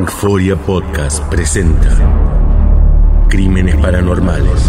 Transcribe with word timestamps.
Euforia 0.00 0.56
Podcast 0.56 1.22
presenta 1.24 1.90
Crímenes 3.28 3.76
Paranormales. 3.76 4.62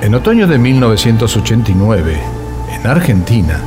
En 0.00 0.14
otoño 0.14 0.46
de 0.46 0.56
1989, 0.56 2.18
en 2.72 2.86
Argentina, 2.86 3.60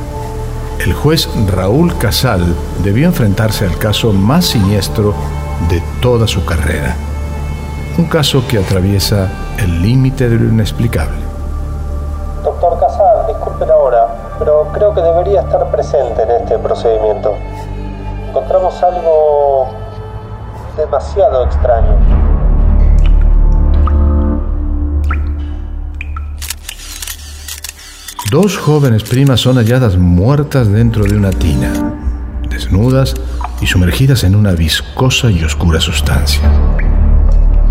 el 0.84 0.92
juez 0.94 1.28
Raúl 1.46 1.96
Casal 1.96 2.56
debió 2.82 3.06
enfrentarse 3.06 3.66
al 3.66 3.78
caso 3.78 4.12
más 4.12 4.46
siniestro 4.46 5.14
de 5.70 5.80
toda 6.02 6.26
su 6.26 6.44
carrera. 6.44 6.96
Un 7.98 8.06
caso 8.06 8.48
que 8.48 8.58
atraviesa 8.58 9.30
el 9.58 9.80
límite 9.80 10.28
de 10.28 10.40
lo 10.40 10.48
inexplicable. 10.48 11.35
Creo 14.76 14.94
que 14.94 15.00
debería 15.00 15.40
estar 15.40 15.70
presente 15.70 16.22
en 16.22 16.30
este 16.32 16.58
procedimiento. 16.58 17.34
Encontramos 18.28 18.82
algo 18.82 19.68
demasiado 20.76 21.46
extraño. 21.46 21.96
Dos 28.30 28.58
jóvenes 28.58 29.02
primas 29.04 29.40
son 29.40 29.56
halladas 29.56 29.96
muertas 29.96 30.70
dentro 30.70 31.04
de 31.04 31.16
una 31.16 31.30
tina, 31.30 31.72
desnudas 32.50 33.14
y 33.62 33.66
sumergidas 33.66 34.24
en 34.24 34.36
una 34.36 34.52
viscosa 34.52 35.30
y 35.30 35.42
oscura 35.42 35.80
sustancia, 35.80 36.42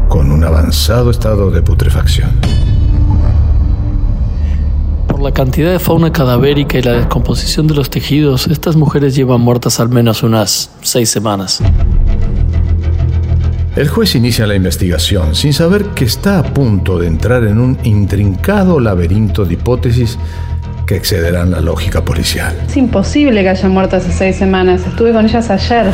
con 0.10 0.32
un 0.32 0.44
avanzado 0.44 1.12
estado 1.12 1.52
de 1.52 1.62
putrefacción. 1.62 2.75
La 5.26 5.32
cantidad 5.32 5.72
de 5.72 5.80
fauna 5.80 6.14
cadavérica 6.14 6.78
y 6.78 6.84
la 6.84 6.92
descomposición 6.92 7.66
de 7.66 7.74
los 7.74 7.90
tejidos, 7.90 8.46
estas 8.46 8.76
mujeres 8.76 9.16
llevan 9.16 9.42
muertas 9.42 9.80
al 9.80 9.90
menos 9.90 10.22
unas 10.22 10.70
seis 10.84 11.10
semanas. 11.10 11.64
El 13.76 13.90
juez 13.90 14.14
inicia 14.14 14.46
la 14.46 14.54
investigación 14.54 15.34
sin 15.34 15.52
saber 15.52 15.86
que 15.96 16.06
está 16.06 16.38
a 16.38 16.44
punto 16.44 17.00
de 17.00 17.08
entrar 17.08 17.44
en 17.44 17.60
un 17.60 17.76
intrincado 17.84 18.80
laberinto 18.80 19.46
de 19.46 19.56
hipótesis 19.56 20.20
que 20.86 20.96
excederán 20.96 21.50
la 21.50 21.60
lógica 21.60 22.06
policial. 22.06 22.56
Es 22.68 22.78
imposible 22.78 23.42
que 23.42 23.50
haya 23.50 23.68
muerto 23.68 23.96
hace 23.96 24.12
seis 24.12 24.36
semanas. 24.36 24.86
Estuve 24.86 25.12
con 25.12 25.26
ellas 25.26 25.50
ayer. 25.50 25.92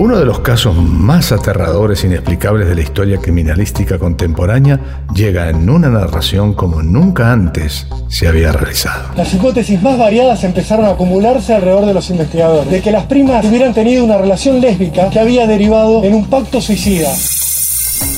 Uno 0.00 0.18
de 0.18 0.24
los 0.24 0.40
casos 0.40 0.74
más 0.76 1.30
aterradores 1.30 2.02
e 2.02 2.06
inexplicables 2.06 2.66
de 2.66 2.74
la 2.74 2.80
historia 2.80 3.18
criminalística 3.18 3.98
contemporánea 3.98 5.04
llega 5.14 5.50
en 5.50 5.68
una 5.68 5.90
narración 5.90 6.54
como 6.54 6.82
nunca 6.82 7.30
antes 7.30 7.86
se 8.08 8.26
había 8.26 8.50
realizado. 8.50 9.10
Las 9.14 9.34
hipótesis 9.34 9.82
más 9.82 9.98
variadas 9.98 10.42
empezaron 10.42 10.86
a 10.86 10.92
acumularse 10.92 11.54
alrededor 11.54 11.84
de 11.84 11.92
los 11.92 12.08
investigadores, 12.08 12.70
de 12.70 12.80
que 12.80 12.90
las 12.90 13.04
primas 13.04 13.44
hubieran 13.44 13.74
tenido 13.74 14.02
una 14.02 14.16
relación 14.16 14.58
lésbica 14.62 15.10
que 15.10 15.20
había 15.20 15.46
derivado 15.46 16.02
en 16.02 16.14
un 16.14 16.30
pacto 16.30 16.62
suicida. 16.62 17.12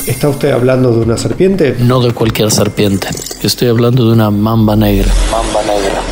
¿Está 0.06 0.28
usted 0.28 0.52
hablando 0.52 0.92
de 0.92 1.00
una 1.00 1.17
serpiente? 1.17 1.74
No 1.80 2.00
de 2.00 2.12
cualquier 2.12 2.52
serpiente. 2.52 3.08
Estoy 3.42 3.67
hablando 3.67 4.06
de 4.06 4.12
una 4.12 4.30
mamba 4.30 4.77
negra. 4.77 5.12
Mamba 5.33 5.62
negra. 5.62 6.11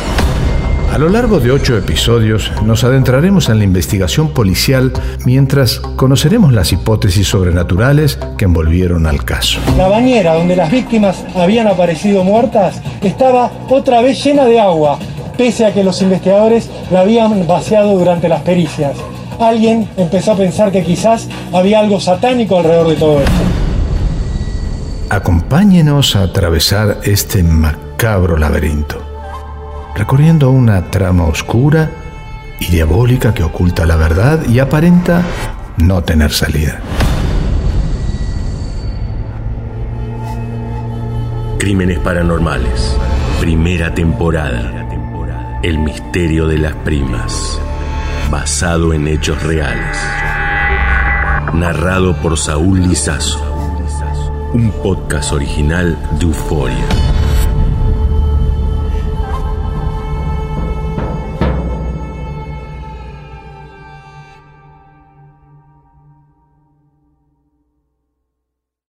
A 0.91 0.97
lo 0.97 1.07
largo 1.07 1.39
de 1.39 1.51
ocho 1.51 1.77
episodios 1.77 2.51
nos 2.65 2.83
adentraremos 2.83 3.47
en 3.47 3.59
la 3.59 3.63
investigación 3.63 4.33
policial 4.33 4.91
mientras 5.23 5.79
conoceremos 5.79 6.51
las 6.51 6.73
hipótesis 6.73 7.29
sobrenaturales 7.29 8.19
que 8.37 8.43
envolvieron 8.43 9.07
al 9.07 9.23
caso. 9.23 9.61
La 9.77 9.87
bañera 9.87 10.33
donde 10.33 10.57
las 10.57 10.69
víctimas 10.69 11.23
habían 11.33 11.67
aparecido 11.67 12.25
muertas 12.25 12.81
estaba 13.01 13.49
otra 13.69 14.01
vez 14.01 14.21
llena 14.21 14.43
de 14.43 14.59
agua, 14.59 14.99
pese 15.37 15.65
a 15.65 15.73
que 15.73 15.81
los 15.85 16.01
investigadores 16.01 16.69
la 16.91 16.99
habían 16.99 17.47
vaciado 17.47 17.97
durante 17.97 18.27
las 18.27 18.41
pericias. 18.41 18.97
Alguien 19.39 19.87
empezó 19.95 20.33
a 20.33 20.37
pensar 20.37 20.73
que 20.73 20.83
quizás 20.83 21.29
había 21.53 21.79
algo 21.79 22.01
satánico 22.01 22.57
alrededor 22.57 22.89
de 22.89 22.95
todo 22.95 23.19
esto. 23.21 23.31
Acompáñenos 25.09 26.17
a 26.17 26.23
atravesar 26.23 26.99
este 27.05 27.43
macabro 27.43 28.37
laberinto 28.37 29.10
recorriendo 29.95 30.51
una 30.51 30.89
trama 30.89 31.25
oscura 31.25 31.89
y 32.59 32.67
diabólica 32.67 33.33
que 33.33 33.43
oculta 33.43 33.85
la 33.85 33.95
verdad 33.95 34.47
y 34.47 34.59
aparenta 34.59 35.23
no 35.77 36.03
tener 36.03 36.31
salida. 36.31 36.79
Crímenes 41.57 41.99
Paranormales, 41.99 42.97
primera 43.39 43.93
temporada. 43.93 44.79
El 45.63 45.77
misterio 45.77 46.47
de 46.47 46.57
las 46.57 46.73
primas, 46.77 47.59
basado 48.31 48.93
en 48.93 49.07
hechos 49.07 49.43
reales. 49.43 49.97
Narrado 51.53 52.15
por 52.15 52.37
Saúl 52.39 52.81
Lizazo. 52.81 53.39
Un 54.53 54.71
podcast 54.83 55.33
original 55.33 55.95
de 56.19 56.25
Euforia. 56.25 56.85